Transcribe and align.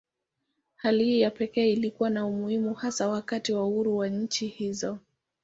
Hali 0.75 1.03
hii 1.05 1.21
ya 1.21 1.31
pekee 1.31 1.71
ilikuwa 1.71 2.09
na 2.09 2.25
umuhimu 2.25 2.73
hasa 2.73 3.07
wakati 3.07 3.53
wa 3.53 3.67
uhuru 3.67 3.97
wa 3.97 4.07
nchi 4.07 4.47
hizo. 4.47 4.99